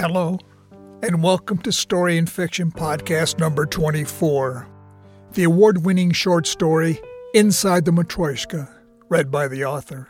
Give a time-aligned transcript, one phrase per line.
[0.00, 0.38] Hello,
[1.02, 4.66] and welcome to Story and Fiction Podcast number 24,
[5.34, 6.98] the award winning short story
[7.34, 8.66] Inside the Matryoshka,
[9.10, 10.08] read by the author.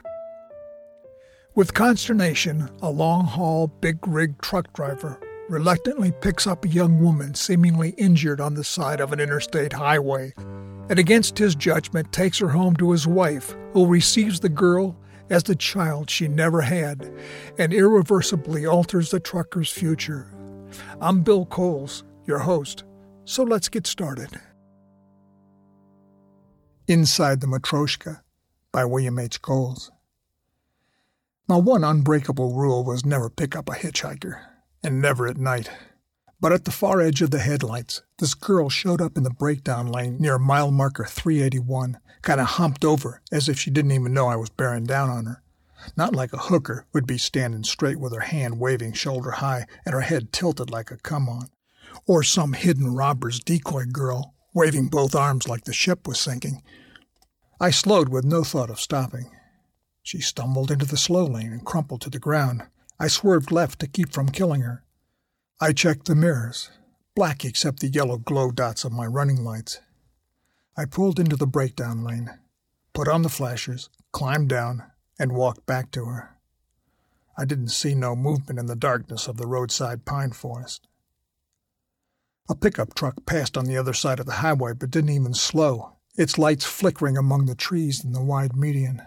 [1.57, 5.19] With consternation, a long haul, big rig truck driver
[5.49, 10.33] reluctantly picks up a young woman seemingly injured on the side of an interstate highway,
[10.89, 14.97] and against his judgment takes her home to his wife, who receives the girl
[15.31, 17.11] as the child she never had
[17.59, 20.31] and irreversibly alters the trucker's future.
[21.01, 22.85] I'm Bill Coles, your host,
[23.25, 24.29] so let's get started.
[26.89, 28.21] Inside the Matryoshka
[28.73, 29.41] by William H.
[29.41, 29.91] Coles.
[31.49, 34.41] My one unbreakable rule was never pick up a hitchhiker,
[34.85, 35.71] and never at night.
[36.41, 39.87] But at the far edge of the headlights, this girl showed up in the breakdown
[39.87, 44.29] lane near mile marker 381, kind of humped over as if she didn't even know
[44.29, 45.43] I was bearing down on her.
[45.97, 49.93] Not like a hooker would be standing straight with her hand waving shoulder high and
[49.93, 51.51] her head tilted like a come on,
[52.07, 56.63] or some hidden robber's decoy girl waving both arms like the ship was sinking.
[57.61, 59.31] I slowed with no thought of stopping.
[60.03, 62.63] She stumbled into the slow lane and crumpled to the ground.
[62.99, 64.85] I swerved left to keep from killing her.
[65.63, 66.71] I checked the mirrors,
[67.15, 69.81] black except the yellow glow dots of my running lights.
[70.75, 72.31] I pulled into the breakdown lane,
[72.95, 74.85] put on the flashers, climbed down,
[75.19, 76.31] and walked back to her.
[77.37, 80.89] I didn't see no movement in the darkness of the roadside pine forest.
[82.49, 85.97] A pickup truck passed on the other side of the highway but didn't even slow,
[86.17, 89.03] its lights flickering among the trees in the wide median.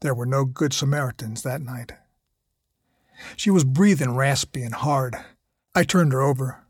[0.00, 1.92] There were no good Samaritans that night.
[3.34, 5.16] She was breathing raspy and hard,
[5.74, 6.64] I turned her over.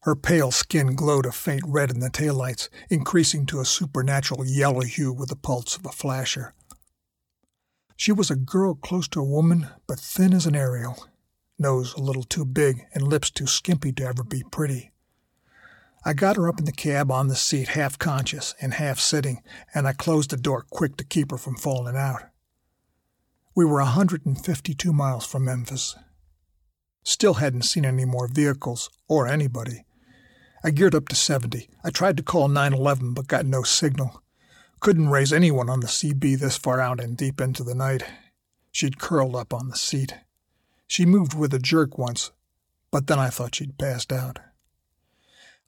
[0.00, 4.80] Her pale skin glowed a faint red in the taillights, increasing to a supernatural yellow
[4.80, 6.52] hue with the pulse of a flasher.
[7.96, 11.06] She was a girl close to a woman, but thin as an aerial,
[11.56, 14.90] nose a little too big and lips too skimpy to ever be pretty.
[16.04, 19.44] I got her up in the cab on the seat, half conscious and half sitting,
[19.72, 22.24] and I closed the door quick to keep her from falling out.
[23.54, 25.94] We were a 152 miles from Memphis.
[27.04, 29.84] Still hadn't seen any more vehicles or anybody.
[30.62, 31.68] I geared up to 70.
[31.82, 34.22] I tried to call 911 but got no signal.
[34.78, 38.04] Couldn't raise anyone on the CB this far out and deep into the night.
[38.70, 40.14] She'd curled up on the seat.
[40.86, 42.30] She moved with a jerk once,
[42.90, 44.38] but then I thought she'd passed out.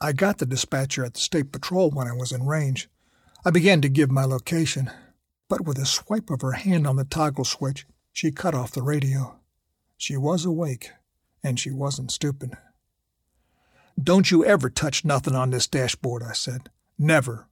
[0.01, 2.89] I got the dispatcher at the State Patrol when I was in range.
[3.45, 4.91] I began to give my location,
[5.49, 8.83] but with a swipe of her hand on the toggle switch, she cut off the
[8.83, 9.39] radio.
[9.97, 10.91] She was awake
[11.45, 12.57] and she wasn't stupid.
[14.03, 16.71] Don't you ever touch nothing on this dashboard, I said.
[16.99, 17.49] Never.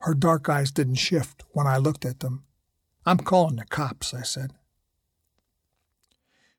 [0.00, 2.44] Her dark eyes didn't shift when I looked at them.
[3.06, 4.52] I'm calling the cops, I said.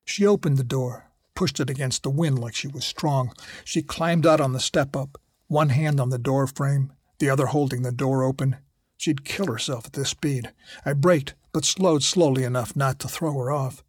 [0.06, 3.34] She opened the door, pushed it against the wind like she was strong.
[3.66, 7.48] She climbed out on the step up, one hand on the door frame, the other
[7.48, 8.58] holding the door open.
[8.98, 10.52] She'd kill herself at this speed.
[10.86, 13.84] I braked, but slowed slowly enough not to throw her off.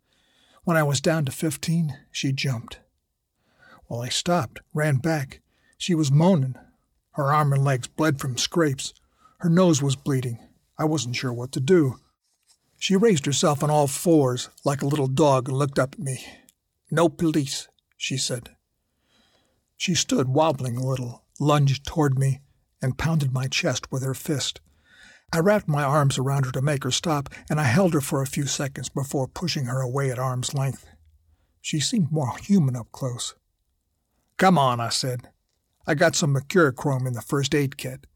[0.64, 2.78] When I was down to 15, she jumped.
[3.88, 5.40] Well, I stopped, ran back.
[5.76, 6.54] She was moaning.
[7.12, 8.94] Her arm and legs bled from scrapes.
[9.38, 10.38] Her nose was bleeding.
[10.78, 11.96] I wasn't sure what to do.
[12.78, 16.24] She raised herself on all fours like a little dog and looked up at me.
[16.92, 18.50] No police, she said.
[19.76, 22.40] She stood wobbling a little, lunged toward me,
[22.80, 24.60] and pounded my chest with her fist.
[25.34, 28.20] I wrapped my arms around her to make her stop, and I held her for
[28.20, 30.86] a few seconds before pushing her away at arm's length.
[31.62, 33.34] She seemed more human up close.
[34.36, 35.30] Come on, I said.
[35.86, 38.06] I got some mercurochrome in the first aid kit.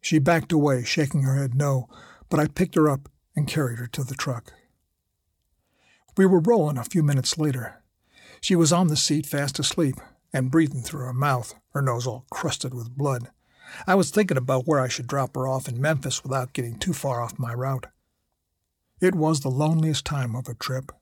[0.00, 1.88] She backed away, shaking her head no,
[2.30, 4.52] but I picked her up and carried her to the truck.
[6.16, 7.82] We were rolling a few minutes later.
[8.40, 9.96] She was on the seat, fast asleep,
[10.32, 13.30] and breathing through her mouth, her nose all crusted with blood.
[13.86, 16.92] I was thinking about where I should drop her off in Memphis without getting too
[16.92, 17.86] far off my route.
[19.00, 20.92] It was the loneliest time of a trip,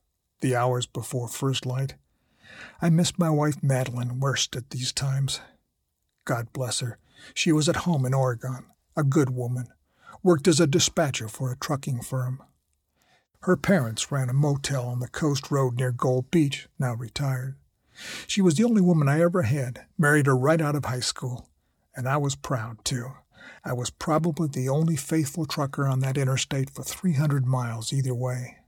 [0.40, 1.94] the hours before first light.
[2.80, 5.40] I missed my wife Madeline worst at these times.
[6.24, 6.98] God bless her.
[7.34, 8.66] She was at home in Oregon,
[8.96, 9.68] a good woman,
[10.22, 12.42] worked as a dispatcher for a trucking firm.
[13.42, 17.56] Her parents ran a motel on the coast road near Gold Beach, now retired.
[18.26, 21.48] She was the only woman I ever had, married her right out of high school
[21.94, 23.12] and I was proud, too.
[23.64, 28.58] I was probably the only faithful trucker on that interstate for 300 miles either way.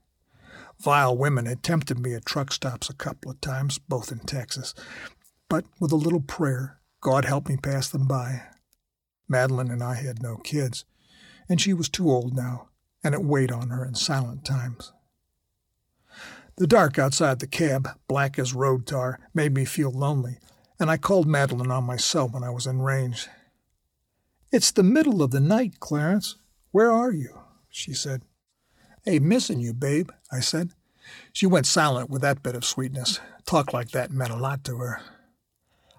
[0.79, 4.73] Vile women had tempted me at truck stops a couple of times, both in Texas,
[5.49, 8.43] but with a little prayer, God helped me pass them by.
[9.27, 10.85] Madeline and I had no kids,
[11.47, 12.69] and she was too old now,
[13.03, 14.91] and it weighed on her in silent times.
[16.57, 20.39] The dark outside the cab, black as road tar, made me feel lonely,
[20.79, 23.27] and I called Madeline on my cell when I was in range.
[24.51, 26.35] It's the middle of the night, Clarence.
[26.71, 27.39] Where are you?
[27.69, 28.23] she said.
[29.03, 30.71] Hey, missing you, babe, I said.
[31.31, 33.19] She went silent with that bit of sweetness.
[33.45, 35.01] Talk like that meant a lot to her.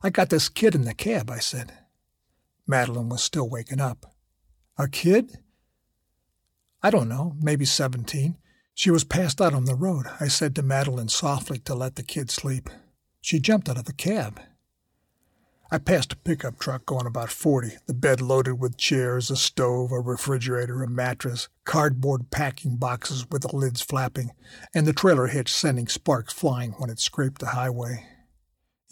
[0.03, 1.73] I got this kid in the cab, I said.
[2.67, 4.13] Madeline was still waking up.
[4.79, 5.39] A kid?
[6.83, 8.37] I don't know, maybe 17.
[8.75, 10.07] She was passed out on the road.
[10.21, 12.69] I said to Madeline softly to let the kid sleep.
[13.21, 14.41] She jumped out of the cab.
[15.69, 19.91] I passed a pickup truck going about 40, the bed loaded with chairs, a stove,
[19.91, 24.31] a refrigerator, a mattress, cardboard packing boxes with the lids flapping,
[24.73, 28.07] and the trailer hitch sending sparks flying when it scraped the highway.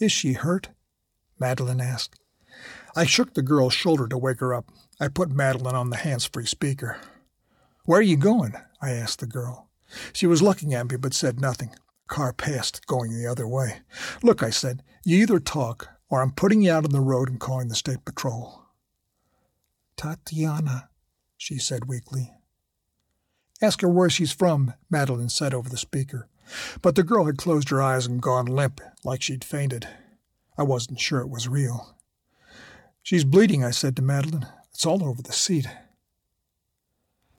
[0.01, 0.69] Is she hurt?
[1.39, 2.19] Madeline asked.
[2.93, 4.69] I shook the girl's shoulder to wake her up.
[4.99, 6.97] I put Madeline on the hands free speaker.
[7.85, 8.53] Where are you going?
[8.81, 9.69] I asked the girl.
[10.11, 11.73] She was looking at me but said nothing.
[12.07, 13.79] Car passed, going the other way.
[14.21, 17.39] Look, I said, you either talk or I'm putting you out on the road and
[17.39, 18.63] calling the state patrol.
[19.97, 20.89] Tatiana,
[21.37, 22.31] she said weakly.
[23.61, 26.27] Ask her where she's from, Madeline said over the speaker.
[26.81, 29.87] But the girl had closed her eyes and gone limp, like she'd fainted.
[30.57, 31.95] I wasn't sure it was real.
[33.01, 34.47] She's bleeding, I said to Madeline.
[34.71, 35.67] It's all over the seat.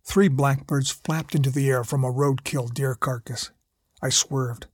[0.04, 3.50] Three blackbirds flapped into the air from a roadkill deer carcass.
[4.02, 4.66] I swerved.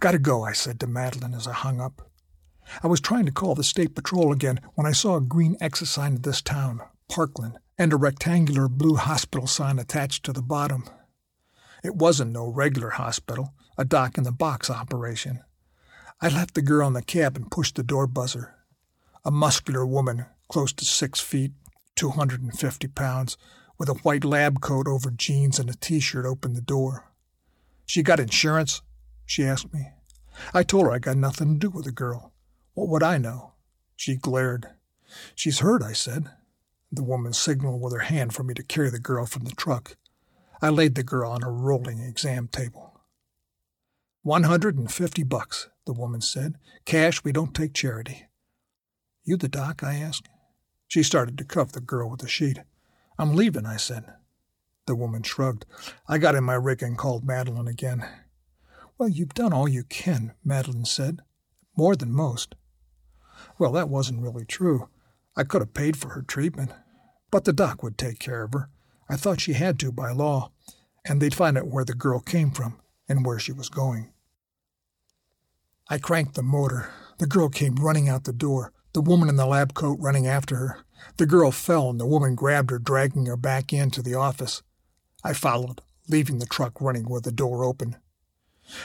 [0.00, 2.08] Gotta go, I said to Madeline as I hung up.
[2.82, 5.88] I was trying to call the state patrol again when I saw a green exit
[5.88, 10.84] sign of this town, Parkland, and a rectangular blue hospital sign attached to the bottom.
[11.82, 15.40] It wasn't no regular hospital, a dock in the box operation.
[16.20, 18.54] I left the girl in the cab and pushed the door buzzer.
[19.24, 21.52] A muscular woman, close to six feet,
[21.96, 23.36] 250 pounds,
[23.78, 27.10] with a white lab coat over jeans and a t shirt, opened the door.
[27.84, 28.82] She got insurance?
[29.26, 29.90] She asked me.
[30.54, 32.31] I told her I got nothing to do with the girl.
[32.74, 33.52] What would I know?
[33.96, 34.68] She glared.
[35.34, 36.30] She's hurt, I said.
[36.90, 39.96] The woman signaled with her hand for me to carry the girl from the truck.
[40.60, 43.00] I laid the girl on a rolling exam table.
[44.22, 46.56] One hundred and fifty bucks, the woman said.
[46.84, 48.26] Cash, we don't take charity.
[49.24, 49.82] You the doc?
[49.82, 50.28] I asked.
[50.86, 52.60] She started to cuff the girl with a sheet.
[53.18, 54.04] I'm leaving, I said.
[54.86, 55.64] The woman shrugged.
[56.08, 58.04] I got in my rig and called Madeline again.
[58.98, 61.20] Well, you've done all you can, Madeline said.
[61.76, 62.54] More than most.
[63.58, 64.88] Well, that wasn't really true.
[65.36, 66.72] I could have paid for her treatment.
[67.30, 68.68] But the doc would take care of her.
[69.08, 70.50] I thought she had to by law,
[71.04, 74.12] and they'd find out where the girl came from and where she was going.
[75.88, 76.90] I cranked the motor.
[77.18, 80.56] The girl came running out the door, the woman in the lab coat running after
[80.56, 80.78] her.
[81.16, 84.62] The girl fell, and the woman grabbed her, dragging her back into the office.
[85.24, 87.96] I followed, leaving the truck running with the door open.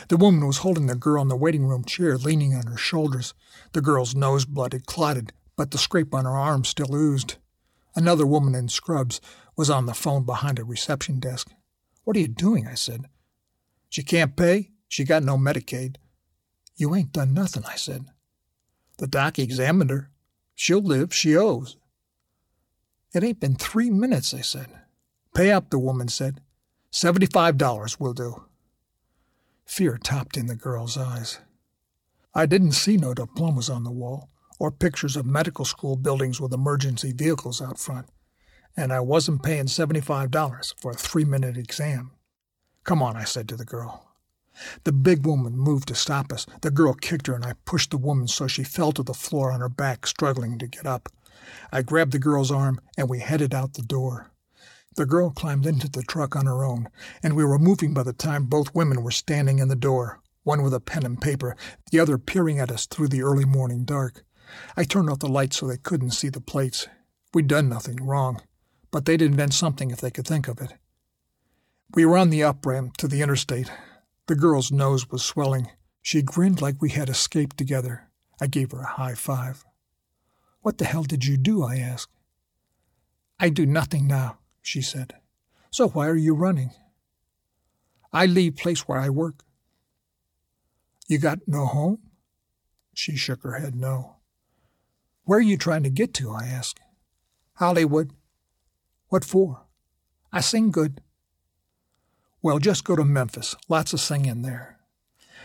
[0.08, 3.34] The woman was holding the girl in the waiting room chair, leaning on her shoulders.
[3.74, 7.36] The girl's nose blood had clotted, but the scrape on her arm still oozed.
[7.96, 9.22] Another woman in scrubs
[9.56, 11.52] was on the phone behind a reception desk.
[12.04, 12.68] What are you doing?
[12.68, 13.06] I said.
[13.90, 14.72] She can't pay.
[14.88, 15.96] She got no Medicaid.
[16.76, 18.06] You ain't done nothing, I said.
[18.98, 20.10] The doc examined her.
[20.56, 21.14] She'll live.
[21.14, 21.78] She owes.
[23.14, 24.68] It ain't been three minutes, I said.
[25.34, 26.42] Pay up, the woman said.
[26.92, 28.47] Seventy-five dollars will do.
[29.68, 31.40] Fear topped in the girl's eyes.
[32.34, 36.54] I didn't see no diplomas on the wall or pictures of medical school buildings with
[36.54, 38.08] emergency vehicles out front,
[38.78, 42.12] and I wasn't paying $75 for a three minute exam.
[42.86, 44.08] Come on, I said to the girl.
[44.86, 46.48] The big woman moved to stop us.
[46.62, 49.52] The girl kicked her, and I pushed the woman so she fell to the floor
[49.52, 51.10] on her back, struggling to get up.
[51.72, 54.32] I grabbed the girl's arm, and we headed out the door.
[54.98, 56.90] The girl climbed into the truck on her own,
[57.22, 60.64] and we were moving by the time both women were standing in the door, one
[60.64, 61.56] with a pen and paper,
[61.92, 64.26] the other peering at us through the early morning dark.
[64.76, 66.88] I turned off the lights so they couldn't see the plates.
[67.32, 68.42] We'd done nothing wrong,
[68.90, 70.74] but they'd invent something if they could think of it.
[71.94, 73.72] We were on the up ramp to the interstate.
[74.26, 75.70] The girl's nose was swelling.
[76.02, 78.10] She grinned like we had escaped together.
[78.42, 79.64] I gave her a high five.
[80.62, 81.64] What the hell did you do?
[81.64, 82.12] I asked.
[83.40, 85.16] I do nothing now, she said.
[85.72, 86.72] So why are you running?
[88.12, 89.46] I leave place where I work.
[91.08, 92.00] You got no home?
[92.94, 94.18] She shook her head no.
[95.24, 96.32] Where are you trying to get to?
[96.32, 96.82] I asked.
[97.56, 98.12] Hollywood.
[99.08, 99.64] What for?
[100.34, 101.00] I sing good.
[102.42, 103.56] Well, just go to Memphis.
[103.70, 104.80] Lots of singing there.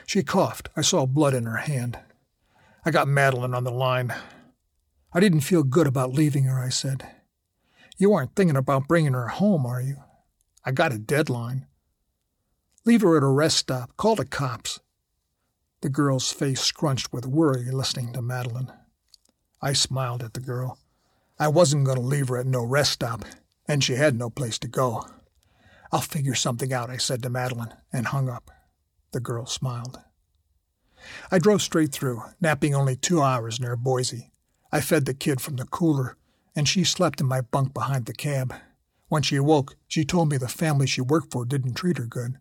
[0.05, 0.69] She coughed.
[0.77, 1.99] I saw blood in her hand.
[2.85, 4.13] I got Madeline on the line.
[5.13, 7.22] I didn't feel good about leaving her, I said.
[7.99, 9.97] You aren't thinking about bringing her home, are you?
[10.65, 11.67] I got a deadline.
[12.85, 13.97] Leave her at a rest stop.
[13.97, 14.81] Call the cops.
[15.83, 18.73] The girl's face scrunched with worry listening to Madeline.
[19.61, 20.79] I smiled at the girl.
[21.39, 23.25] I wasn't going to leave her at no rest stop,
[23.67, 25.07] and she had no place to go.
[25.91, 28.51] I'll figure something out, I said to Madeline, and hung up.
[29.13, 30.01] The girl smiled.
[31.31, 34.31] I drove straight through, napping only two hours near Boise.
[34.71, 36.17] I fed the kid from the cooler,
[36.55, 38.55] and she slept in my bunk behind the cab.
[39.09, 42.39] When she awoke, she told me the family she worked for didn't treat her good.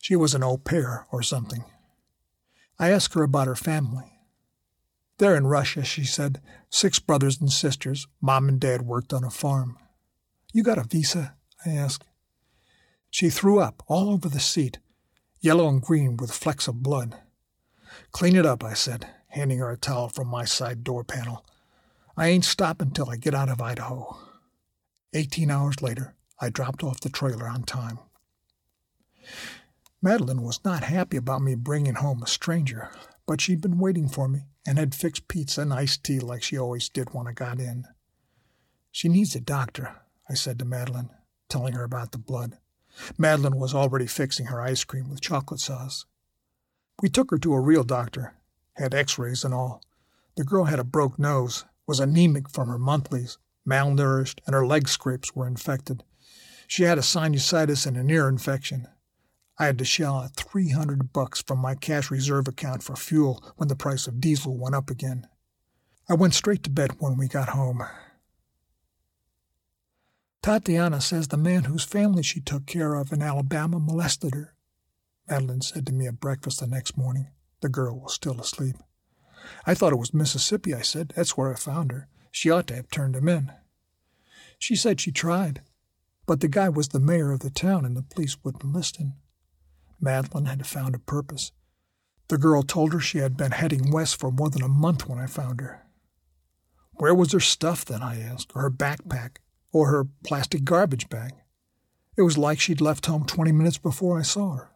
[0.00, 1.64] She was an au pair or something.
[2.78, 4.12] I asked her about her family.
[5.18, 6.40] They're in Russia, she said.
[6.70, 8.06] Six brothers and sisters.
[8.22, 9.76] Mom and dad worked on a farm.
[10.54, 11.34] You got a visa?
[11.66, 12.04] I asked.
[13.10, 14.78] She threw up all over the seat,
[15.40, 17.18] yellow and green with flecks of blood.
[18.12, 21.44] Clean it up, I said, handing her a towel from my side door panel.
[22.20, 24.18] I ain't stopping till I get out of Idaho.
[25.14, 27.98] Eighteen hours later, I dropped off the trailer on time.
[30.02, 32.90] Madeline was not happy about me bringing home a stranger,
[33.26, 36.58] but she'd been waiting for me and had fixed pizza and iced tea like she
[36.58, 37.86] always did when I got in.
[38.92, 41.08] She needs a doctor, I said to Madeline,
[41.48, 42.58] telling her about the blood.
[43.16, 46.04] Madeline was already fixing her ice cream with chocolate sauce.
[47.00, 48.34] We took her to a real doctor,
[48.74, 49.80] had x rays and all.
[50.36, 53.36] The girl had a broke nose, was anemic from her monthlies,
[53.68, 56.04] malnourished, and her leg scrapes were infected.
[56.68, 58.86] She had a sinusitis and an ear infection.
[59.58, 63.66] I had to shell out 300 bucks from my cash reserve account for fuel when
[63.66, 65.26] the price of diesel went up again.
[66.08, 67.82] I went straight to bed when we got home.
[70.44, 74.54] Tatiana says the man whose family she took care of in Alabama molested her.
[75.28, 77.32] Madeline said to me at breakfast the next morning.
[77.62, 78.76] The girl was still asleep.
[79.66, 81.12] I thought it was Mississippi, I said.
[81.16, 82.08] That's where I found her.
[82.30, 83.52] She ought to have turned him in.
[84.58, 85.62] She said she tried,
[86.26, 89.14] but the guy was the mayor of the town and the police wouldn't listen.
[90.00, 91.52] Madeline had found a purpose.
[92.28, 95.18] The girl told her she had been heading west for more than a month when
[95.18, 95.84] I found her.
[96.94, 98.02] Where was her stuff then?
[98.02, 99.38] I asked, or her backpack,
[99.72, 101.32] or her plastic garbage bag.
[102.16, 104.70] It was like she'd left home 20 minutes before I saw her.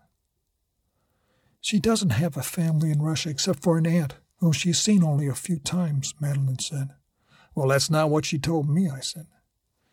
[1.60, 5.26] She doesn't have a family in Russia except for an aunt, whom she's seen only
[5.26, 6.90] a few times, Madeline said.
[7.54, 9.26] Well, that's not what she told me, I said.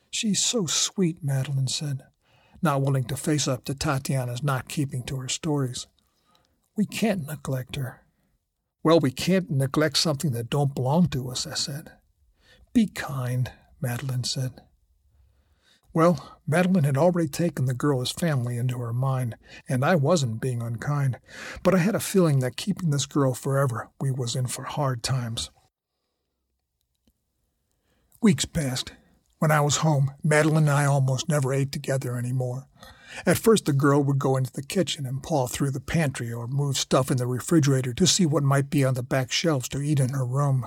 [0.10, 2.04] She's so sweet, Madeline said
[2.62, 5.88] not willing to face up to Tatiana's not keeping to her stories.
[6.78, 8.02] We can't neglect her.
[8.84, 11.92] Well, we can't neglect something that don't belong to us, I said.
[12.74, 14.62] Be kind, Madeline said.
[15.94, 19.36] Well, Madeline had already taken the girl as family into her mind,
[19.68, 21.20] and I wasn't being unkind,
[21.64, 25.04] but I had a feeling that keeping this girl forever, we was in for hard
[25.04, 25.50] times.
[28.22, 28.94] Weeks passed,
[29.40, 32.68] when I was home, Madeline and I almost never ate together anymore.
[33.26, 36.48] At first, the girl would go into the kitchen and paw through the pantry or
[36.48, 39.82] move stuff in the refrigerator to see what might be on the back shelves to
[39.82, 40.66] eat in her room.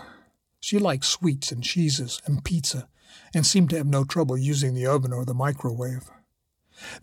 [0.61, 2.89] She liked sweets and cheeses and pizza
[3.35, 6.11] and seemed to have no trouble using the oven or the microwave.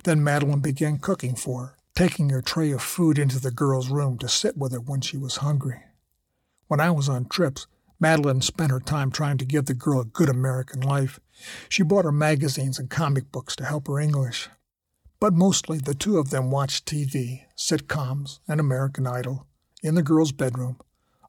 [0.03, 4.17] Then Madeline began cooking for her, taking her tray of food into the girl's room
[4.19, 5.83] to sit with her when she was hungry.
[6.67, 7.67] When I was on trips,
[7.99, 11.19] Madeline spent her time trying to give the girl a good American life.
[11.69, 14.49] She bought her magazines and comic books to help her English.
[15.19, 19.45] But mostly the two of them watched TV, sitcoms, and American Idol
[19.83, 20.79] in the girl's bedroom.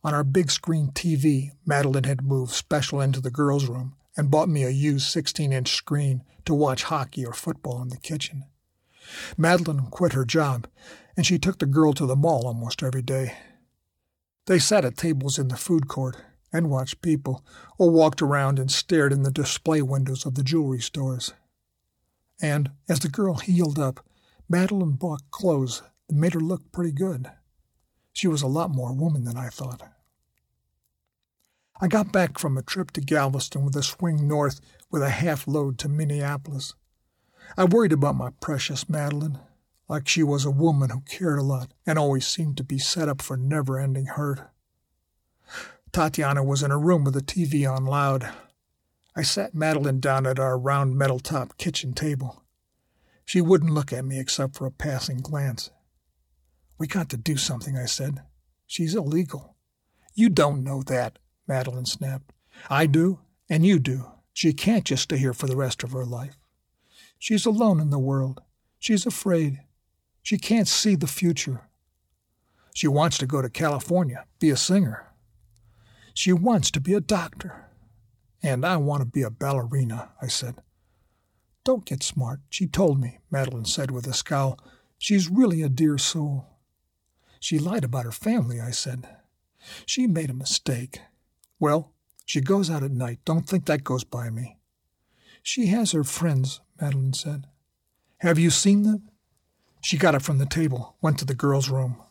[0.03, 4.49] On our big screen TV, Madeline had moved special into the girl's room and bought
[4.49, 8.45] me a used 16 inch screen to watch hockey or football in the kitchen.
[9.37, 10.67] Madeline quit her job,
[11.17, 13.37] and she took the girl to the mall almost every day.
[14.47, 16.17] They sat at tables in the food court
[16.53, 17.45] and watched people,
[17.79, 21.33] or walked around and stared in the display windows of the jewelry stores.
[22.43, 24.05] And as the girl healed up,
[24.49, 27.31] Madeline bought clothes that made her look pretty good.
[28.13, 29.83] She was a lot more woman than I thought.
[31.83, 34.61] I got back from a trip to Galveston with a swing north
[34.93, 36.75] with a half load to Minneapolis.
[37.57, 39.41] I worried about my precious Madeline,
[39.89, 43.09] like she was a woman who cared a lot and always seemed to be set
[43.09, 44.49] up for never ending hurt.
[45.91, 48.33] Tatiana was in her room with the TV on loud.
[49.17, 52.45] I sat Madeline down at our round metal top kitchen table.
[53.25, 55.71] She wouldn't look at me except for a passing glance.
[56.79, 58.23] We got to do something, I said.
[58.69, 59.57] She's illegal.
[60.15, 61.19] You don't know that,
[61.53, 62.33] Madeline snapped.
[62.71, 63.19] I do,
[63.51, 64.07] and you do.
[64.33, 66.39] She can't just stay here for the rest of her life.
[67.19, 68.41] She's alone in the world.
[68.79, 69.61] She's afraid.
[70.23, 71.69] She can't see the future.
[72.73, 75.13] She wants to go to California, be a singer.
[76.15, 77.67] She wants to be a doctor.
[78.43, 80.55] And I want to be a ballerina, I said.
[81.65, 84.59] Don't get smart, she told me, Madeline said with a scowl.
[84.97, 86.47] She's really a dear soul.
[87.41, 89.07] She lied about her family, I said.
[89.85, 91.03] She made a mistake.
[91.63, 91.93] Well,
[92.27, 93.21] she goes out at night.
[93.25, 94.59] Don't think that goes by me.
[95.45, 97.47] She has her friends, Madeline said.
[98.19, 99.09] Have you seen them?
[99.81, 102.03] She got up from the table, went to the girl's room.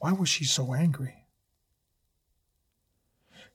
[0.00, 1.24] Why was she so angry?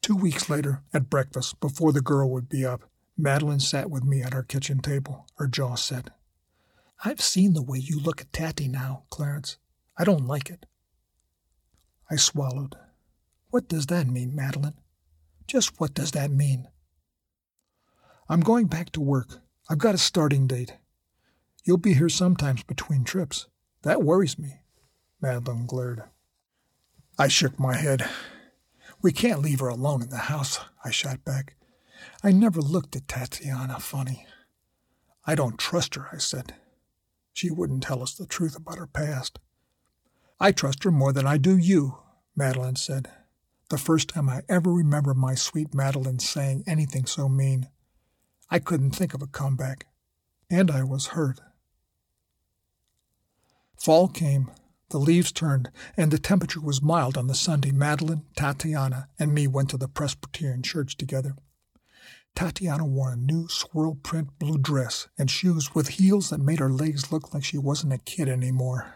[0.01, 4.23] Two weeks later, at breakfast, before the girl would be up, Madeline sat with me
[4.23, 6.09] at our kitchen table, her jaw set.
[7.05, 9.57] I've seen the way you look at Tatty now, Clarence.
[9.95, 10.65] I don't like it.
[12.09, 12.77] I swallowed.
[13.51, 14.73] What does that mean, Madeline?
[15.49, 16.67] Just what does that mean?
[18.29, 19.39] I'm going back to work.
[19.67, 20.75] I've got a starting date.
[21.63, 23.47] You'll be here sometimes between trips.
[23.81, 24.61] That worries me.
[25.19, 26.03] Madeline glared.
[27.17, 28.07] I shook my head.
[29.01, 31.55] We can't leave her alone in the house, I shot back.
[32.23, 34.27] I never looked at Tatiana funny.
[35.25, 36.53] I don't trust her, I said.
[37.33, 39.39] She wouldn't tell us the truth about her past.
[40.39, 41.97] I trust her more than I do you,
[42.35, 43.09] Madeline said.
[43.69, 47.69] The first time I ever remember my sweet Madeline saying anything so mean.
[48.49, 49.85] I couldn't think of a comeback.
[50.49, 51.39] And I was hurt.
[53.77, 54.49] Fall came,
[54.89, 59.45] the leaves turned, and the temperature was mild on the Sunday Madeline, Tatiana, and me
[59.45, 61.35] went to the Presbyterian church together.
[62.33, 66.71] Tatiana wore a new swirl print blue dress and shoes with heels that made her
[66.71, 68.95] legs look like she wasn't a kid anymore.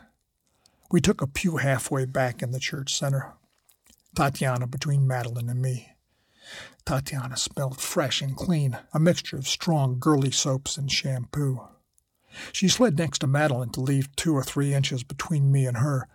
[0.92, 3.34] We took a pew halfway back in the church center.
[4.16, 5.90] Tatiana between Madeline and me.
[6.86, 11.68] Tatiana smelled fresh and clean, a mixture of strong, girly soaps and shampoo.
[12.52, 16.08] She slid next to Madeline to leave two or three inches between me and her,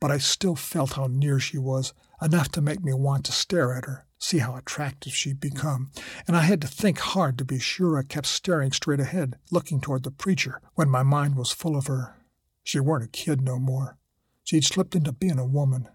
[0.00, 3.72] but I still felt how near she was, enough to make me want to stare
[3.74, 5.90] at her, see how attractive she'd become,
[6.26, 9.80] and I had to think hard to be sure I kept staring straight ahead, looking
[9.80, 12.16] toward the preacher, when my mind was full of her.
[12.64, 13.98] She weren't a kid no more.
[14.44, 15.88] She'd slipped into being a woman.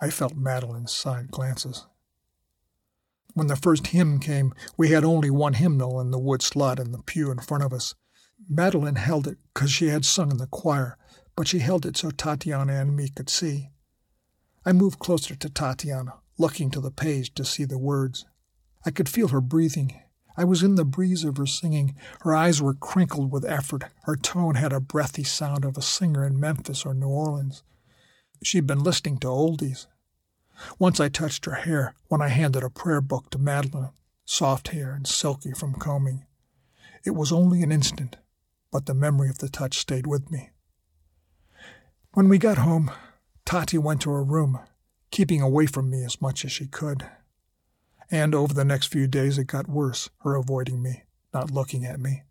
[0.00, 1.86] I felt Madeline's side glances.
[3.34, 6.92] When the first hymn came, we had only one hymnal in the wood slot in
[6.92, 7.94] the pew in front of us.
[8.48, 10.96] Madeline held it because she had sung in the choir,
[11.36, 13.70] but she held it so Tatiana and me could see.
[14.64, 18.26] I moved closer to Tatiana, looking to the page to see the words.
[18.84, 20.00] I could feel her breathing.
[20.36, 21.96] I was in the breeze of her singing.
[22.20, 23.84] Her eyes were crinkled with effort.
[24.04, 27.64] Her tone had a breathy sound of a singer in Memphis or New Orleans.
[28.42, 29.86] She'd been listening to oldies.
[30.78, 33.90] Once I touched her hair when I handed a prayer book to Madeline,
[34.24, 36.26] soft hair and silky from combing.
[37.04, 38.16] It was only an instant,
[38.72, 40.50] but the memory of the touch stayed with me.
[42.12, 42.90] When we got home,
[43.44, 44.58] Tati went to her room,
[45.10, 47.08] keeping away from me as much as she could
[48.10, 52.00] and over the next few days it got worse, her avoiding me, not looking at
[52.00, 52.22] me.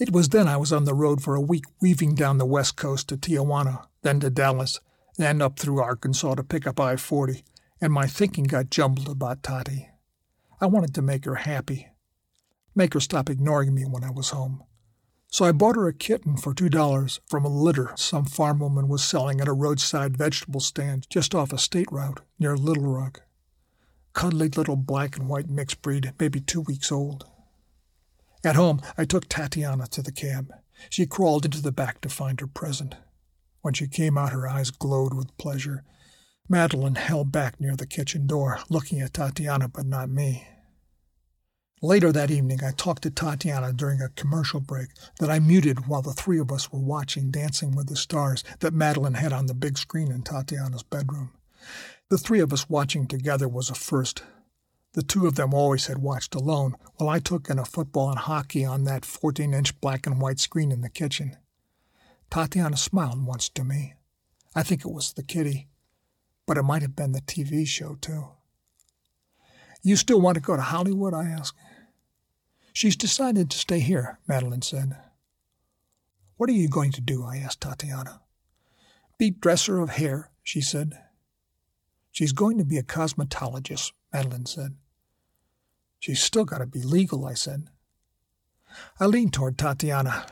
[0.00, 2.74] It was then I was on the road for a week, weaving down the west
[2.74, 4.80] coast to Tijuana, then to Dallas,
[5.18, 7.44] then up through Arkansas to pick up I 40,
[7.82, 9.90] and my thinking got jumbled about Tati.
[10.58, 11.88] I wanted to make her happy,
[12.74, 14.64] make her stop ignoring me when I was home.
[15.28, 18.88] So I bought her a kitten for two dollars from a litter some farm woman
[18.88, 23.22] was selling at a roadside vegetable stand just off a state route near Little Rock
[24.12, 27.26] cuddly little black and white mixed breed, maybe two weeks old.
[28.42, 30.52] At home, I took Tatiana to the cab.
[30.88, 32.94] She crawled into the back to find her present.
[33.60, 35.84] When she came out, her eyes glowed with pleasure.
[36.48, 40.46] Madeline held back near the kitchen door, looking at Tatiana but not me.
[41.82, 46.02] Later that evening, I talked to Tatiana during a commercial break that I muted while
[46.02, 49.54] the three of us were watching Dancing with the Stars that Madeline had on the
[49.54, 51.30] big screen in Tatiana's bedroom.
[52.10, 54.22] The three of us watching together was a first.
[54.92, 58.18] The two of them always had watched alone, while I took in a football and
[58.18, 61.36] hockey on that 14 inch black and white screen in the kitchen.
[62.30, 63.94] Tatiana smiled once to me.
[64.54, 65.68] I think it was the kitty,
[66.46, 68.28] but it might have been the TV show, too.
[69.82, 71.14] You still want to go to Hollywood?
[71.14, 71.56] I asked.
[72.72, 74.96] She's decided to stay here, Madeline said.
[76.36, 77.24] What are you going to do?
[77.24, 78.22] I asked Tatiana.
[79.18, 80.98] Be dresser of hair, she said.
[82.10, 84.76] She's going to be a cosmetologist, Madeline said.
[85.98, 87.68] She's still got to be legal, I said.
[88.98, 90.26] I leaned toward Tatiana.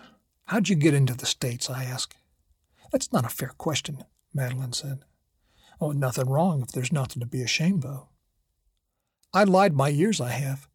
[0.46, 1.68] How'd you get into the States?
[1.68, 2.14] I asked.
[2.90, 5.00] That's not a fair question, Madeline said.
[5.80, 8.06] Oh, nothing wrong if there's nothing to be ashamed of.
[9.32, 10.68] I lied my years, I have.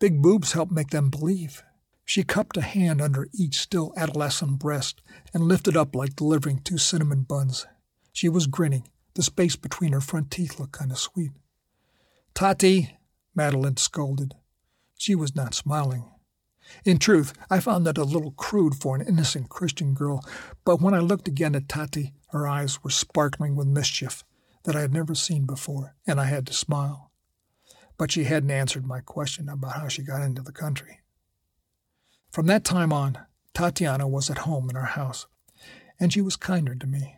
[0.00, 1.62] Big boobs help make them believe.
[2.04, 5.00] She cupped a hand under each still adolescent breast
[5.32, 7.66] and lifted up like delivering two cinnamon buns.
[8.12, 11.30] She was grinning, the space between her front teeth looked kind of sweet.
[12.40, 12.96] Tati,
[13.34, 14.34] Madeline scolded.
[14.96, 16.10] She was not smiling.
[16.86, 20.24] In truth, I found that a little crude for an innocent Christian girl,
[20.64, 24.24] but when I looked again at Tati, her eyes were sparkling with mischief
[24.62, 27.10] that I had never seen before, and I had to smile.
[27.98, 31.00] But she hadn't answered my question about how she got into the country.
[32.32, 33.18] From that time on,
[33.52, 35.26] Tatiana was at home in our house,
[35.98, 37.16] and she was kinder to me.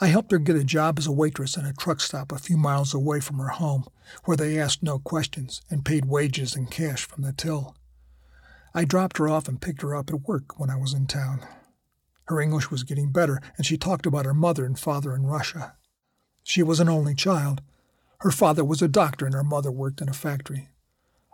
[0.00, 2.56] I helped her get a job as a waitress in a truck stop a few
[2.56, 3.86] miles away from her home,
[4.24, 7.76] where they asked no questions and paid wages in cash from the till.
[8.74, 11.46] I dropped her off and picked her up at work when I was in town.
[12.24, 15.76] Her English was getting better, and she talked about her mother and father in Russia.
[16.42, 17.62] She was an only child.
[18.18, 20.70] Her father was a doctor and her mother worked in a factory.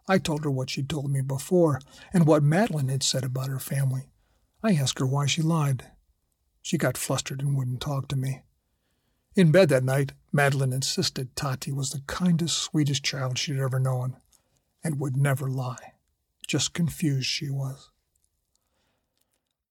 [0.07, 1.81] I told her what she'd told me before
[2.13, 4.11] and what Madeline had said about her family.
[4.63, 5.87] I asked her why she lied.
[6.61, 8.43] She got flustered and wouldn't talk to me.
[9.37, 14.17] In bed that night, Madeline insisted Tati was the kindest, sweetest child she'd ever known
[14.83, 15.95] and would never lie.
[16.47, 17.91] Just confused she was.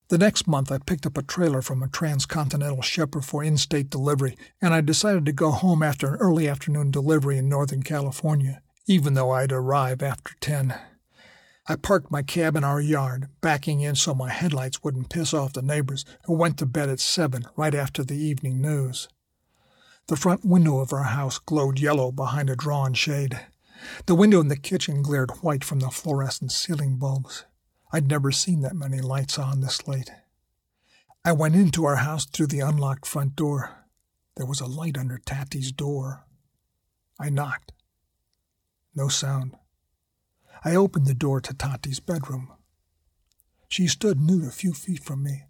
[0.08, 3.90] The next month, I picked up a trailer from a transcontinental shipper for in state
[3.90, 8.62] delivery, and I decided to go home after an early afternoon delivery in Northern California,
[8.88, 10.74] even though I'd arrive after 10.
[11.68, 15.54] I parked my cab in our yard, backing in so my headlights wouldn't piss off
[15.54, 19.10] the neighbors, who went to bed at 7 right after the evening news.
[20.10, 23.42] The front window of our house glowed yellow behind a drawn shade.
[24.08, 27.46] The window in the kitchen glared white from the fluorescent ceiling bulbs.
[27.94, 30.10] I'd never seen that many lights on this late.
[31.24, 33.86] I went into our house through the unlocked front door.
[34.36, 36.26] There was a light under Tati's door.
[37.20, 37.72] I knocked.
[38.96, 39.58] No sound.
[40.66, 42.52] I opened the door to Tati's bedroom.
[43.68, 45.44] She stood nude a few feet from me,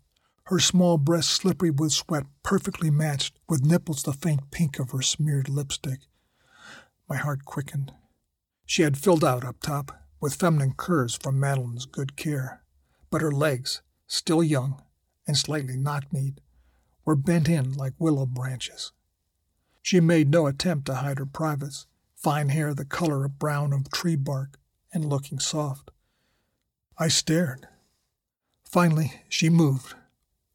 [0.49, 5.01] her small breasts slippery with sweat, perfectly matched with nipples the faint pink of her
[5.01, 5.99] smeared lipstick.
[7.07, 7.93] My heart quickened.
[8.65, 12.63] She had filled out up top, with feminine curves from Madeline's good care,
[13.11, 14.81] but her legs, still young
[15.27, 16.41] and slightly knock-kneed,
[17.05, 18.91] were bent in like willow branches.
[19.83, 21.85] She made no attempt to hide her privates,
[22.15, 24.57] fine hair the color of brown of tree bark,
[24.91, 25.91] and looking soft.
[26.97, 27.67] I stared.
[28.63, 29.93] Finally, she moved,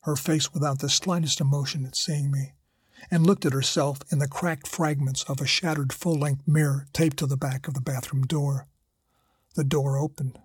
[0.04, 2.52] her face without the slightest emotion at seeing me,
[3.10, 7.16] and looked at herself in the cracked fragments of a shattered full length mirror taped
[7.16, 8.66] to the back of the bathroom door.
[9.54, 10.38] The door opened.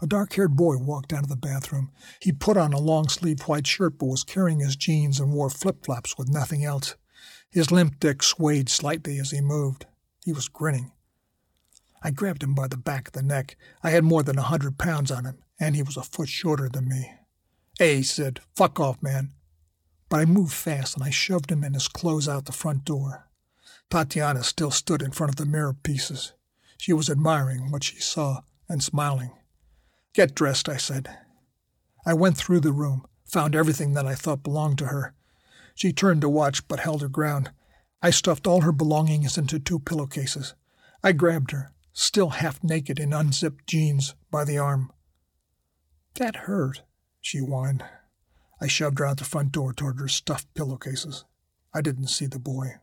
[0.00, 1.92] A dark haired boy walked out of the bathroom.
[2.20, 5.50] He put on a long sleeved white shirt but was carrying his jeans and wore
[5.50, 6.96] flip flops with nothing else.
[7.50, 9.86] His limp dick swayed slightly as he moved.
[10.24, 10.92] He was grinning.
[12.02, 13.56] I grabbed him by the back of the neck.
[13.82, 16.68] I had more than a hundred pounds on him, and he was a foot shorter
[16.68, 17.12] than me.
[17.84, 19.32] Hey, said, fuck off, man.
[20.08, 23.28] But I moved fast and I shoved him and his clothes out the front door.
[23.90, 26.32] Tatiana still stood in front of the mirror pieces.
[26.78, 29.32] She was admiring what she saw and smiling.
[30.14, 31.08] Get dressed, I said.
[32.06, 35.16] I went through the room, found everything that I thought belonged to her.
[35.74, 37.50] She turned to watch but held her ground.
[38.00, 40.54] I stuffed all her belongings into two pillowcases.
[41.02, 44.92] I grabbed her, still half naked in unzipped jeans, by the arm.
[46.14, 46.82] That hurt,
[47.22, 47.82] she whined.
[48.60, 51.24] I shoved her out the front door toward her stuffed pillowcases.
[51.72, 52.74] I didn't see the boy.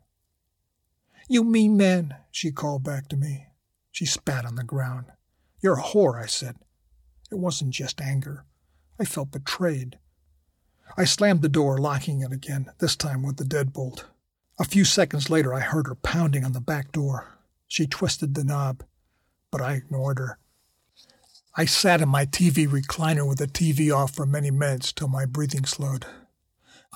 [1.28, 3.49] You mean man, she called back to me.
[3.91, 5.06] She spat on the ground.
[5.62, 6.56] You're a whore, I said.
[7.32, 8.45] It wasn't just anger.
[8.99, 9.99] I felt betrayed.
[10.97, 14.06] I slammed the door, locking it again, this time with the deadbolt.
[14.58, 17.28] A few seconds later, I heard her pounding on the back door.
[17.67, 18.84] She twisted the knob,
[19.52, 20.39] but I ignored her.
[21.60, 25.26] I sat in my TV recliner with the TV off for many minutes till my
[25.26, 26.06] breathing slowed.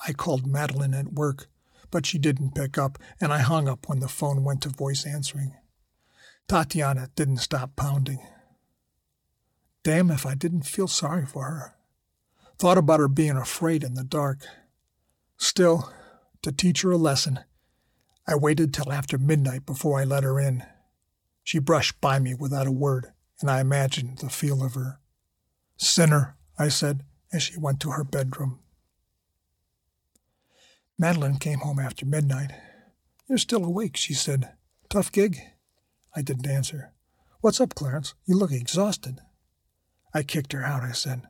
[0.08, 1.48] I called Madeline at work,
[1.90, 5.04] but she didn't pick up, and I hung up when the phone went to voice
[5.04, 5.54] answering.
[6.48, 8.26] Tatiana didn't stop pounding.
[9.82, 11.74] Damn if I didn't feel sorry for her.
[12.58, 14.46] Thought about her being afraid in the dark.
[15.36, 15.92] Still,
[16.40, 17.40] to teach her a lesson,
[18.26, 20.64] I waited till after midnight before I let her in.
[21.42, 25.00] She brushed by me without a word and I imagined the feel of her.
[25.76, 28.60] Sinner, I said as she went to her bedroom.
[30.98, 32.52] Madeline came home after midnight.
[33.28, 34.52] You're still awake, she said.
[34.88, 35.38] Tough gig?
[36.14, 36.92] I didn't answer.
[37.40, 38.14] What's up, Clarence?
[38.26, 39.18] You look exhausted.
[40.14, 41.22] I kicked her out, I said.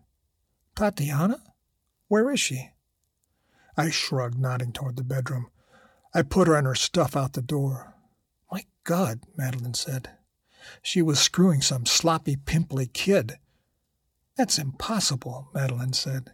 [0.76, 1.42] Tatiana?
[2.08, 2.70] Where is she?
[3.76, 5.48] I shrugged, nodding toward the bedroom.
[6.14, 7.94] I put her and her stuff out the door.
[8.52, 10.10] My God, Madeline said.
[10.83, 13.38] She was screwing some sloppy, pimply kid.
[14.37, 16.33] That's impossible, Madeline said.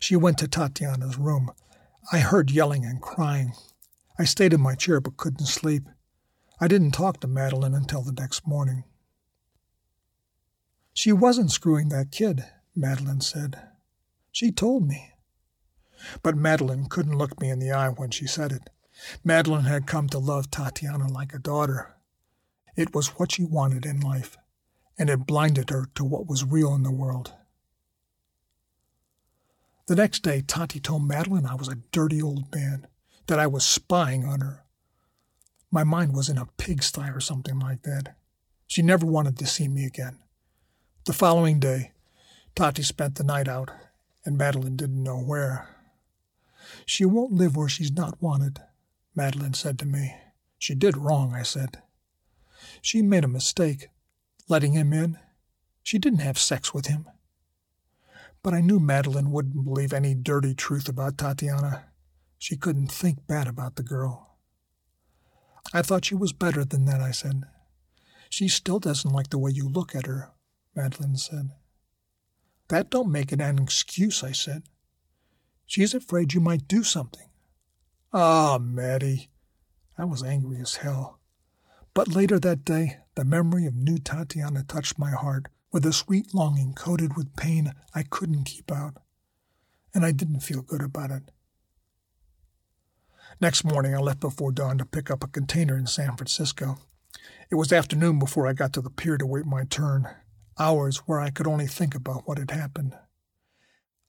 [0.00, 1.50] She went to Tatiana's room.
[2.12, 3.52] I heard yelling and crying.
[4.18, 5.84] I stayed in my chair but couldn't sleep.
[6.60, 8.84] I didn't talk to Madeline until the next morning.
[10.92, 12.44] She wasn't screwing that kid,
[12.76, 13.60] Madeline said.
[14.30, 15.12] She told me.
[16.22, 18.70] But Madeline couldn't look me in the eye when she said it.
[19.24, 21.96] Madeline had come to love Tatiana like a daughter.
[22.76, 24.36] It was what she wanted in life,
[24.98, 27.32] and it blinded her to what was real in the world.
[29.86, 32.86] The next day, Tati told Madeline I was a dirty old man,
[33.26, 34.64] that I was spying on her.
[35.70, 38.14] My mind was in a pigsty or something like that.
[38.66, 40.18] She never wanted to see me again.
[41.04, 41.92] The following day,
[42.54, 43.70] Tati spent the night out,
[44.24, 45.68] and Madeline didn't know where.
[46.86, 48.60] She won't live where she's not wanted,
[49.14, 50.16] Madeline said to me.
[50.58, 51.82] She did wrong, I said.
[52.84, 53.88] She made a mistake,
[54.46, 55.18] letting him in.
[55.82, 57.08] She didn't have sex with him.
[58.42, 61.86] But I knew Madeline wouldn't believe any dirty truth about Tatiana.
[62.36, 64.36] She couldn't think bad about the girl.
[65.72, 67.44] I thought she was better than that, I said.
[68.28, 70.32] She still doesn't like the way you look at her,
[70.76, 71.52] Madeline said.
[72.68, 74.64] That don't make it an excuse, I said.
[75.64, 77.30] She's afraid you might do something.
[78.12, 79.30] Ah, Maddie.
[79.96, 81.18] I was angry as hell.
[81.94, 86.34] But later that day, the memory of new Tatiana touched my heart with a sweet
[86.34, 88.98] longing coated with pain I couldn't keep out.
[89.94, 91.22] And I didn't feel good about it.
[93.40, 96.78] Next morning, I left before dawn to pick up a container in San Francisco.
[97.50, 100.08] It was afternoon before I got to the pier to wait my turn,
[100.58, 102.96] hours where I could only think about what had happened.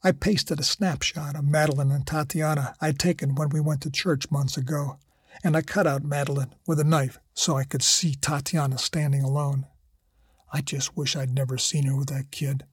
[0.03, 4.29] I pasted a snapshot of Madeline and Tatiana I'd taken when we went to church
[4.29, 4.97] months ago,
[5.43, 9.65] and I cut out Madeline with a knife so I could see Tatiana standing alone.
[10.51, 12.65] I just wish I'd never seen her with that kid,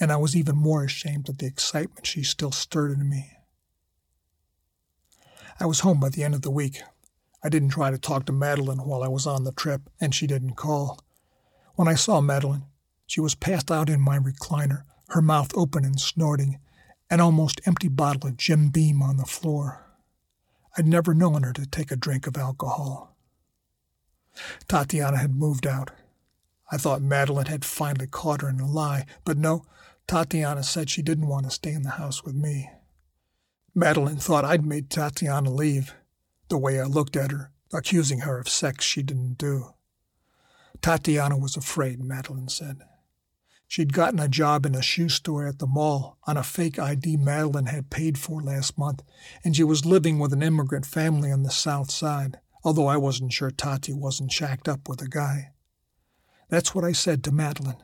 [0.00, 3.30] and I was even more ashamed of the excitement she still stirred in me.
[5.58, 6.82] I was home by the end of the week.
[7.42, 10.26] I didn't try to talk to Madeline while I was on the trip, and she
[10.26, 11.00] didn't call.
[11.76, 12.64] When I saw Madeline,
[13.06, 16.58] she was passed out in my recliner, her mouth open and snorting,
[17.08, 19.85] an almost empty bottle of Jim Beam on the floor.
[20.76, 23.16] I'd never known her to take a drink of alcohol.
[24.68, 25.90] Tatiana had moved out.
[26.70, 29.64] I thought Madeline had finally caught her in a lie, but no,
[30.06, 32.70] Tatiana said she didn't want to stay in the house with me.
[33.74, 35.94] Madeline thought I'd made Tatiana leave,
[36.48, 39.74] the way I looked at her, accusing her of sex she didn't do.
[40.82, 42.82] Tatiana was afraid, Madeline said.
[43.68, 47.16] She'd gotten a job in a shoe store at the mall on a fake ID
[47.16, 49.02] Madeline had paid for last month,
[49.44, 53.32] and she was living with an immigrant family on the south side, although I wasn't
[53.32, 55.52] sure Tati wasn't shacked up with a guy.
[56.48, 57.82] That's what I said to Madeline.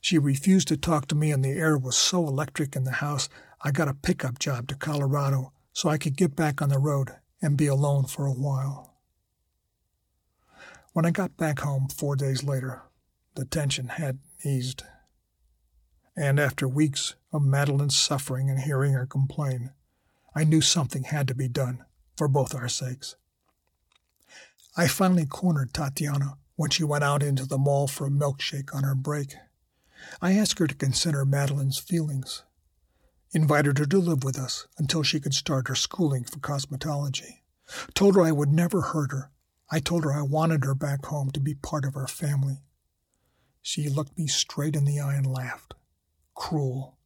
[0.00, 3.28] She refused to talk to me, and the air was so electric in the house,
[3.62, 7.10] I got a pickup job to Colorado so I could get back on the road
[7.42, 8.94] and be alone for a while.
[10.92, 12.82] When I got back home four days later,
[13.34, 14.84] the tension had eased
[16.16, 19.70] and after weeks of Madeline's suffering and hearing her complain,
[20.34, 21.84] I knew something had to be done
[22.16, 23.16] for both our sakes.
[24.76, 28.82] I finally cornered Tatiana when she went out into the mall for a milkshake on
[28.82, 29.34] her break.
[30.22, 32.42] I asked her to consider Madeline's feelings,
[33.32, 37.40] invited her to live with us until she could start her schooling for cosmetology,
[37.92, 39.30] told her I would never hurt her.
[39.70, 42.62] I told her I wanted her back home to be part of our family.
[43.60, 45.74] She looked me straight in the eye and laughed
[46.36, 46.96] cruel.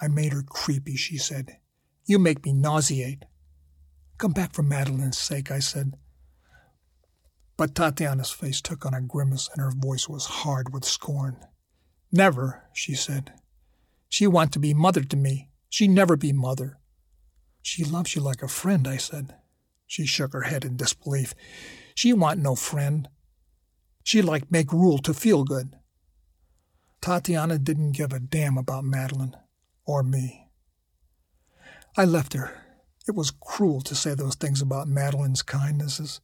[0.00, 1.56] I made her creepy, she said.
[2.04, 3.24] You make me nauseate.
[4.18, 5.94] Come back for Madeline's sake, I said.
[7.56, 11.38] But Tatiana's face took on a grimace and her voice was hard with scorn.
[12.12, 13.32] Never, she said.
[14.08, 15.50] She want to be mother to me.
[15.70, 16.78] She never be mother.
[17.62, 19.34] She loves you like a friend, I said.
[19.86, 21.34] She shook her head in disbelief.
[21.94, 23.08] She want no friend.
[24.02, 25.76] She like make rule to feel good.
[27.04, 29.36] Tatiana didn't give a damn about Madeline
[29.84, 30.48] or me.
[31.98, 32.62] I left her.
[33.06, 36.22] It was cruel to say those things about Madeline's kindnesses,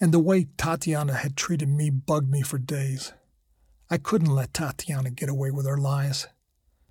[0.00, 3.12] and the way Tatiana had treated me bugged me for days.
[3.90, 6.28] I couldn't let Tatiana get away with her lies.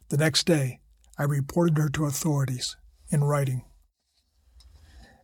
[0.10, 0.82] The next day,
[1.17, 2.76] I reported her to authorities
[3.08, 3.63] in writing.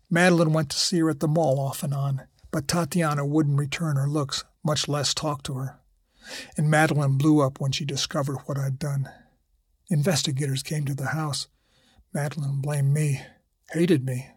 [0.10, 3.98] Madeline went to see her at the mall off and on, but Tatiana wouldn't return
[3.98, 5.82] her looks, much less talk to her
[6.58, 9.10] and Madeline blew up when she discovered what I'd done.
[9.90, 11.48] Investigators came to the house.
[12.14, 13.22] Madeline blamed me,
[13.72, 14.30] hated me.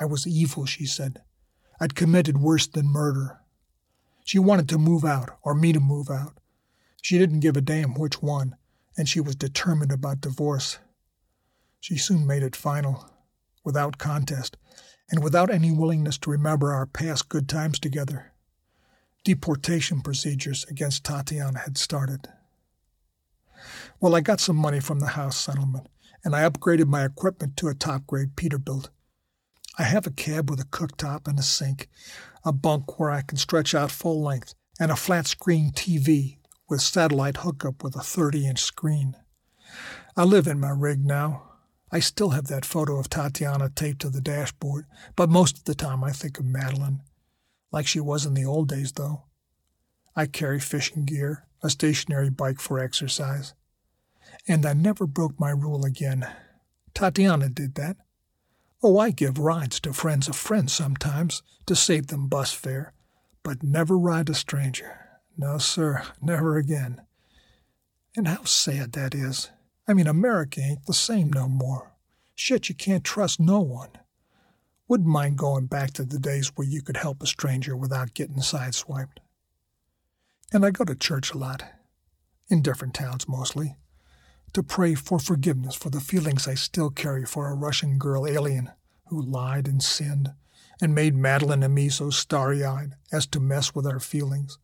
[0.00, 1.22] I was evil, she said.
[1.80, 3.40] I'd committed worse than murder.
[4.24, 6.38] She wanted to move out, or me to move out.
[7.00, 8.56] She didn't give a damn which one,
[8.96, 10.78] and she was determined about divorce.
[11.80, 13.10] She soon made it final,
[13.64, 14.56] without contest,
[15.10, 18.31] and without any willingness to remember our past good times together
[19.24, 22.28] deportation procedures against Tatiana had started.
[24.00, 25.86] Well, I got some money from the house settlement,
[26.24, 28.88] and I upgraded my equipment to a top grade Peterbilt.
[29.78, 31.88] I have a cab with a cooktop and a sink,
[32.44, 36.80] a bunk where I can stretch out full length, and a flat screen TV with
[36.80, 39.14] satellite hookup with a 30 inch screen.
[40.16, 41.44] I live in my rig now.
[41.90, 45.74] I still have that photo of Tatiana taped to the dashboard, but most of the
[45.74, 47.02] time I think of Madeline,
[47.72, 49.24] like she was in the old days, though.
[50.14, 53.54] I carry fishing gear, a stationary bike for exercise.
[54.46, 56.26] And I never broke my rule again.
[56.94, 57.96] Tatiana did that.
[58.82, 62.92] Oh, I give rides to friends of friends sometimes to save them bus fare,
[63.42, 64.98] but never ride a stranger.
[65.36, 67.00] No, sir, never again.
[68.16, 69.50] And how sad that is.
[69.88, 71.92] I mean, America ain't the same no more.
[72.34, 73.90] Shit, you can't trust no one.
[74.92, 78.40] Wouldn't mind going back to the days where you could help a stranger without getting
[78.42, 79.20] sideswiped.
[80.52, 81.64] And I go to church a lot,
[82.50, 83.76] in different towns mostly,
[84.52, 88.70] to pray for forgiveness for the feelings I still carry for a Russian girl alien
[89.06, 90.34] who lied and sinned
[90.78, 94.58] and made Madeline and me so starry eyed as to mess with our feelings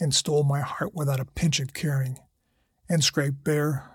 [0.00, 2.18] and stole my heart without a pinch of caring
[2.88, 3.90] and scraped bare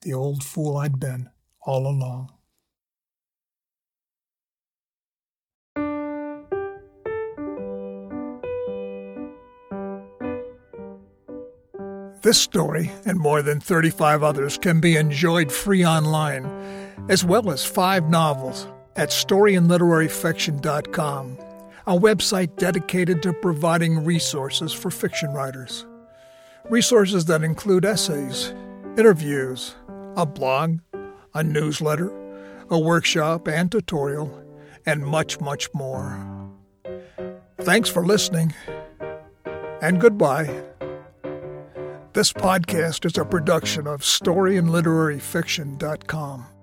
[0.00, 1.28] the old fool I'd been
[1.66, 2.33] all along.
[12.24, 16.46] This story and more than 35 others can be enjoyed free online,
[17.10, 21.38] as well as five novels at storyandliteraryfiction.com,
[21.86, 25.84] a website dedicated to providing resources for fiction writers.
[26.70, 28.54] Resources that include essays,
[28.96, 29.74] interviews,
[30.16, 30.78] a blog,
[31.34, 32.10] a newsletter,
[32.70, 34.32] a workshop and tutorial,
[34.86, 36.18] and much, much more.
[37.60, 38.54] Thanks for listening,
[39.82, 40.64] and goodbye.
[42.14, 46.53] This podcast is a production of storyandliteraryfiction.com.